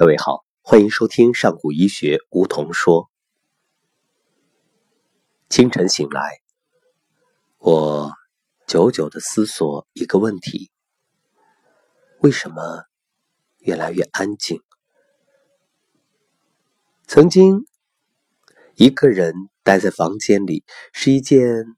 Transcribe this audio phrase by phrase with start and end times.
[0.00, 3.10] 各位好，欢迎收听上古医学梧桐说。
[5.50, 6.40] 清晨醒来，
[7.58, 8.10] 我
[8.66, 10.70] 久久的思索一个问题：
[12.20, 12.86] 为什么
[13.58, 14.62] 越来越安静？
[17.06, 17.66] 曾经，
[18.76, 20.64] 一个人待在房间里
[20.94, 21.76] 是一件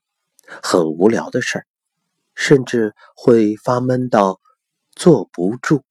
[0.63, 1.67] 很无聊的事儿，
[2.37, 4.41] 甚至会发闷到
[4.93, 5.83] 坐不住。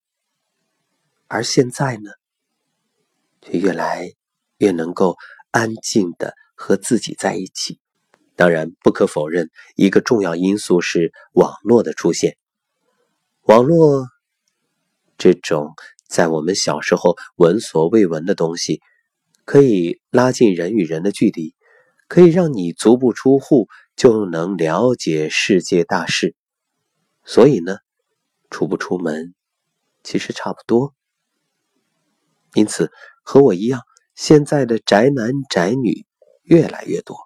[1.28, 2.10] 而现在呢？
[3.42, 4.14] 却越来
[4.58, 5.18] 越能够
[5.52, 7.80] 安静的和自己在一起。
[8.36, 12.38] 当然，不可否认，一个重要因素是网络的出现。
[13.44, 14.08] 网络
[15.18, 15.74] 这种
[16.08, 18.82] 在我们小时候闻所未闻的东西，
[19.46, 21.54] 可以拉近人与人的距离，
[22.08, 26.36] 可以让你足不出户就能了解世界大事。
[27.26, 27.78] 所以呢，
[28.50, 29.36] 出不出门
[30.04, 30.96] 其实差不多。
[32.54, 32.92] 因此。
[33.22, 33.82] 和我一样，
[34.16, 36.06] 现在的宅男宅女
[36.44, 37.18] 越来越多。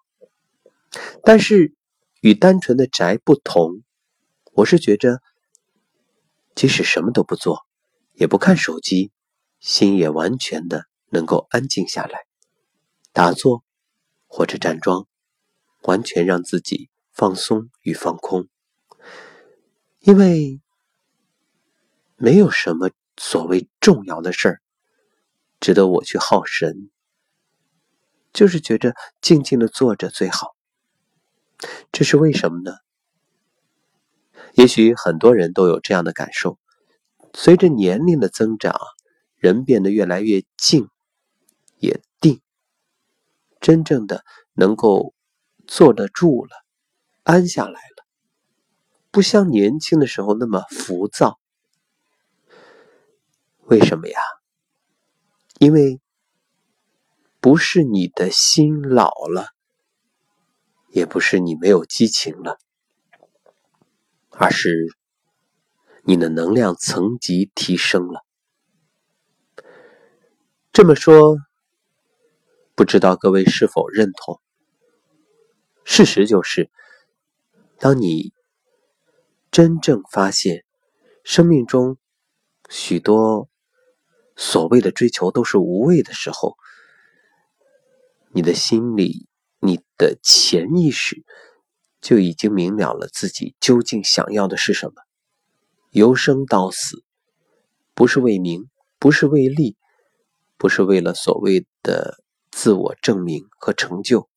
[1.23, 1.73] 但是
[2.21, 3.83] 与单纯的宅不同，
[4.53, 5.21] 我是觉着，
[6.55, 7.65] 即使什么都不做，
[8.13, 9.11] 也不看手机，
[9.59, 12.25] 心也完全的能够安静下来，
[13.11, 13.63] 打坐
[14.27, 15.07] 或者站桩，
[15.83, 18.47] 完全让自己放松与放空。
[19.99, 20.61] 因为
[22.15, 24.61] 没有什么所谓重要的事儿。
[25.65, 26.91] 值得我去耗神，
[28.33, 30.55] 就是觉着静静的坐着最好。
[31.91, 32.71] 这是为什么呢？
[34.53, 36.59] 也许很多人都有这样的感受：
[37.33, 38.79] 随着年龄的增长，
[39.37, 40.87] 人变得越来越静，
[41.79, 42.39] 也定，
[43.59, 45.15] 真正的能够
[45.65, 46.51] 坐得住了，
[47.23, 48.05] 安下来了，
[49.09, 51.39] 不像年轻的时候那么浮躁。
[53.63, 54.19] 为什么呀？
[55.57, 56.01] 因为
[57.39, 59.47] 不是你的心老了，
[60.89, 62.59] 也不是你没有激情了，
[64.31, 64.69] 而是
[66.03, 68.25] 你的能量层级提升了。
[70.73, 71.37] 这么说，
[72.75, 74.41] 不知道各位是否认同？
[75.85, 76.69] 事实就是，
[77.79, 78.33] 当你
[79.51, 80.65] 真正发现
[81.23, 81.97] 生命中
[82.69, 83.47] 许多。
[84.35, 86.55] 所谓的追求都是无谓的时候，
[88.31, 89.27] 你的心里、
[89.59, 91.23] 你的潜意识
[92.01, 94.93] 就已经明了了自己究竟想要的是什么。
[95.91, 97.03] 由生到死，
[97.93, 98.69] 不是为名，
[98.99, 99.77] 不是为利，
[100.57, 102.17] 不是为了所谓的
[102.51, 104.29] 自我证明和成就，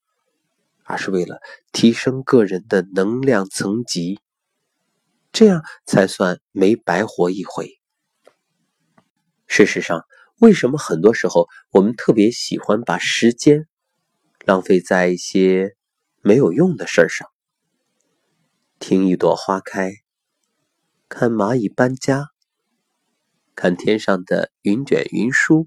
[0.85, 1.41] 而是为了
[1.73, 4.21] 提升个人的能量层级，
[5.33, 7.78] 这样才算没白活一回。
[9.49, 10.05] 事实上，
[10.39, 13.67] 为什么很多时候我们特别喜欢把时间
[14.45, 15.75] 浪费在一些
[16.21, 17.27] 没有用的事儿上？
[18.79, 19.91] 听一朵花开，
[21.09, 22.29] 看蚂蚁搬家，
[23.57, 25.67] 看天上的云卷云舒，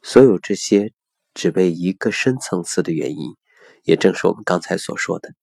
[0.00, 0.94] 所有这些
[1.34, 3.34] 只为一个深层次的原因，
[3.82, 5.34] 也正是我们刚才所说的，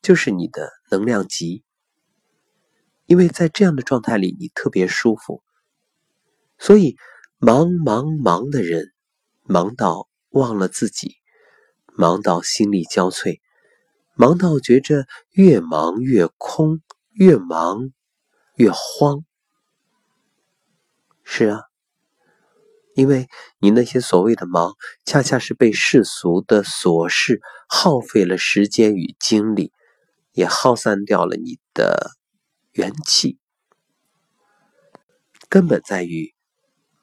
[0.00, 1.64] 就是你的能量级。
[3.06, 5.42] 因为在这样的状态里，你特别舒服。
[6.64, 6.96] 所以，
[7.36, 8.94] 忙忙忙的人，
[9.42, 11.16] 忙到忘了自己，
[11.94, 13.38] 忙到心力交瘁，
[14.14, 16.80] 忙到觉着越忙越空，
[17.12, 17.90] 越忙
[18.56, 19.26] 越慌。
[21.22, 21.60] 是啊，
[22.94, 24.72] 因为你那些所谓的忙，
[25.04, 29.70] 恰恰是被世俗的琐事耗费了时间与精力，
[30.32, 32.12] 也耗散掉了你的
[32.72, 33.38] 元气，
[35.50, 36.33] 根本在于。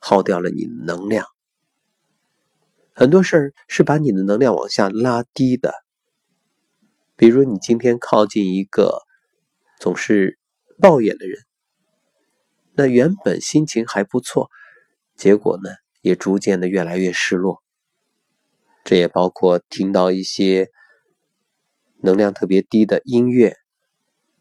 [0.03, 1.27] 耗掉了你的能量，
[2.91, 5.73] 很多事儿是把你的能量往下拉低的。
[7.15, 9.03] 比如你今天靠近一个
[9.79, 10.39] 总是
[10.79, 11.43] 抱怨的人，
[12.73, 14.49] 那原本心情还不错，
[15.15, 15.69] 结果呢
[16.01, 17.61] 也逐渐的越来越失落。
[18.83, 20.71] 这也包括听到一些
[22.01, 23.55] 能量特别低的音乐，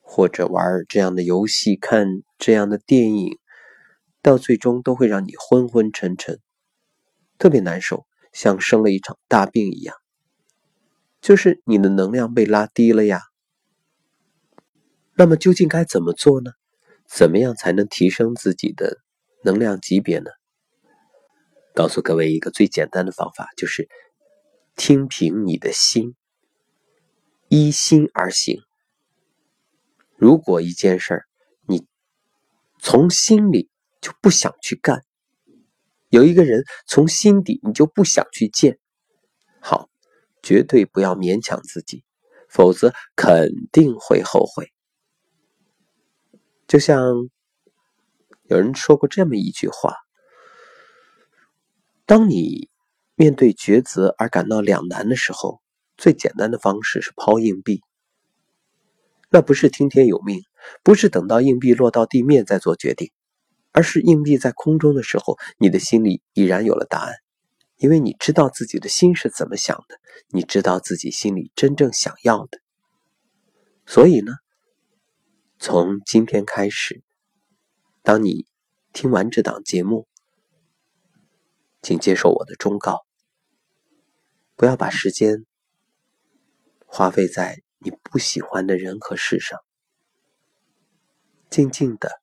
[0.00, 2.06] 或者玩这样的游戏、看
[2.38, 3.38] 这样的电影。
[4.22, 6.40] 到最终都会让你昏昏沉沉，
[7.38, 9.96] 特别难受，像生了一场大病一样。
[11.20, 13.22] 就是你的能量被拉低了呀。
[15.14, 16.52] 那么究竟该怎么做呢？
[17.06, 18.98] 怎么样才能提升自己的
[19.42, 20.30] 能量级别呢？
[21.74, 23.88] 告诉各位一个最简单的方法，就是
[24.76, 26.14] 听凭你的心，
[27.48, 28.60] 依心而行。
[30.16, 31.24] 如果一件事儿，
[31.66, 31.86] 你
[32.78, 33.70] 从心里。
[34.00, 35.04] 就不想去干，
[36.08, 38.78] 有一个人从心底你就不想去见，
[39.60, 39.88] 好，
[40.42, 42.02] 绝对不要勉强自己，
[42.48, 44.72] 否则肯定会后悔。
[46.66, 47.28] 就像
[48.44, 49.94] 有人说过这么一句话：，
[52.06, 52.70] 当你
[53.14, 55.60] 面对抉择而感到两难的时候，
[55.96, 57.82] 最简单的方式是抛硬币。
[59.28, 60.42] 那不是听天由命，
[60.82, 63.12] 不是等到硬币落到地面再做决定。
[63.72, 67.14] 而是硬币在空中的时候，你的心里已然有了答案，
[67.76, 72.58] 因为你知道自己的心是怎么想的，你知道自己心里真正想要的。
[73.86, 74.32] 所以呢，
[75.58, 77.02] 从今天开始，
[78.02, 78.46] 当你
[78.92, 80.08] 听完这档节目，
[81.80, 83.06] 请接受我的忠告：
[84.56, 85.46] 不要把时间
[86.86, 89.60] 花费在你不喜欢的人和事上，
[91.48, 92.20] 静静的。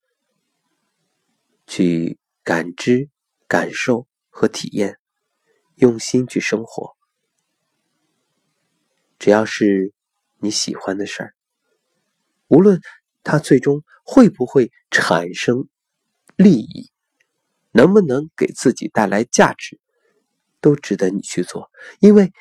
[1.67, 3.09] 去感知、
[3.47, 4.97] 感受和体验，
[5.75, 6.95] 用心去生活。
[9.19, 9.93] 只要是
[10.39, 11.33] 你喜欢的事儿，
[12.47, 12.81] 无论
[13.21, 15.67] 它最终会不会产生
[16.37, 16.89] 利益，
[17.71, 19.79] 能不能给自己带来价值，
[20.61, 21.69] 都值得你去做。
[21.99, 22.31] 因为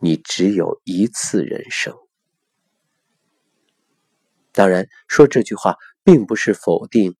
[0.00, 1.94] 你只有一次人生。
[4.52, 7.14] 当然，说这句话并不是否定。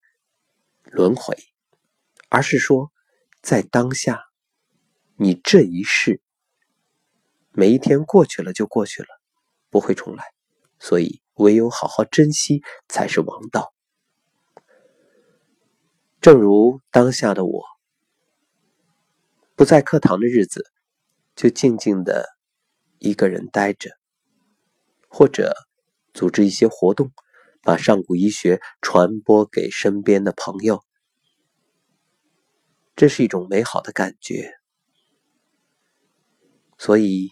[0.92, 1.34] 轮回，
[2.28, 2.92] 而是说，
[3.40, 4.26] 在当下，
[5.16, 6.20] 你这一世，
[7.50, 9.08] 每一天过去了就过去了，
[9.70, 10.22] 不会重来，
[10.78, 13.72] 所以唯有好好珍惜才是王道。
[16.20, 17.64] 正如当下的我，
[19.56, 20.70] 不在课堂的日子，
[21.34, 22.36] 就静静的
[22.98, 23.96] 一个人待着，
[25.08, 25.54] 或者
[26.12, 27.10] 组织一些活动。
[27.62, 30.84] 把上古医学传播给身边的朋友，
[32.96, 34.52] 这是一种美好的感觉。
[36.76, 37.30] 所以，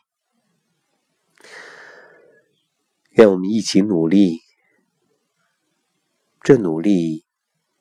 [3.11, 4.39] 愿我们一起努力。
[6.43, 7.27] 这努力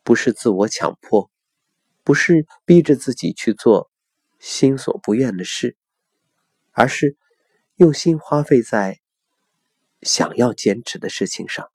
[0.03, 1.31] 不是自我强迫，
[2.03, 3.89] 不是逼着自己去做
[4.39, 5.77] 心所不愿的事，
[6.71, 7.15] 而是
[7.75, 8.99] 用心花费在
[10.01, 11.71] 想要坚持的事情上。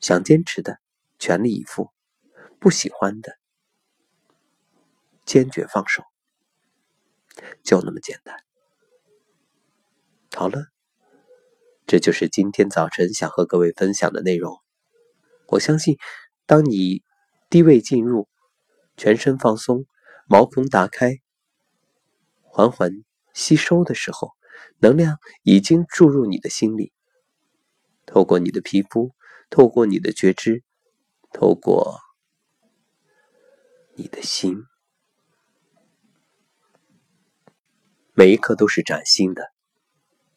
[0.00, 0.78] 想坚持的，
[1.18, 1.92] 全力以赴；
[2.60, 3.36] 不喜欢的，
[5.24, 6.04] 坚决放手。
[7.62, 8.36] 就那么简单。
[10.34, 10.66] 好了，
[11.86, 14.60] 这就是今天早晨想和各位分享的内容。
[15.48, 15.96] 我相信，
[16.46, 17.02] 当你
[17.50, 18.28] 低位进入，
[18.96, 19.86] 全身放松，
[20.26, 21.18] 毛孔打开，
[22.42, 22.92] 缓缓
[23.34, 24.32] 吸收的时候，
[24.78, 26.92] 能量已经注入你的心里，
[28.06, 29.12] 透过你的皮肤。
[29.50, 30.62] 透过你的觉知，
[31.32, 31.98] 透过
[33.94, 34.62] 你的心，
[38.14, 39.50] 每一刻都是崭新的。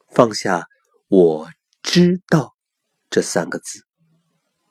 [0.08, 0.68] 放下
[1.08, 1.50] “我
[1.82, 2.56] 知道”
[3.10, 3.86] 这三个字，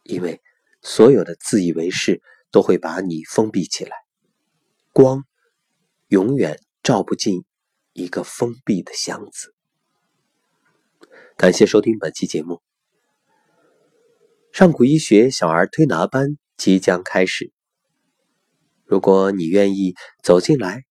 [0.03, 0.41] 因为
[0.83, 3.97] 所有的自以为是都会把你封闭起来。
[4.93, 5.25] 光
[6.09, 7.45] 永远照不进
[7.93, 9.55] 一个封闭的箱子。
[11.37, 12.61] 感谢收听本期节目。
[14.53, 17.53] 上古医学小儿推拿班即将开始。
[18.85, 19.95] 如果你愿意
[20.25, 20.83] 走进来，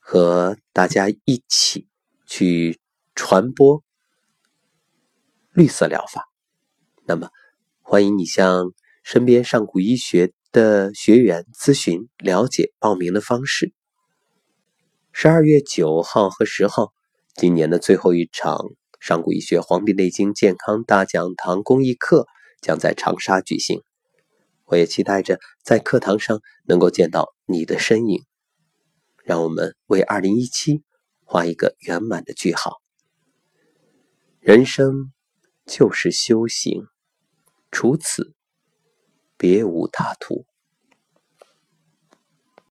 [0.00, 1.86] 和大家一起
[2.26, 2.80] 去
[3.14, 3.84] 传播
[5.52, 6.28] 绿色疗法，
[7.06, 7.30] 那么
[7.80, 8.72] 欢迎你向
[9.04, 13.72] 身边上古医学的学员咨询了解报名的方式。
[15.12, 16.92] 十二月九号和十号，
[17.36, 18.58] 今年的最后一场
[18.98, 22.26] 上古医学《黄帝内经健康大讲堂》公益课。
[22.60, 23.82] 将在长沙举行，
[24.64, 28.24] 我也期待着在课堂上能够见到你的身影。
[29.24, 30.84] 让我们为二零一七
[31.24, 32.80] 画一个圆满的句号。
[34.38, 35.12] 人生
[35.64, 36.86] 就是修行，
[37.72, 38.34] 除此
[39.36, 40.46] 别无他途。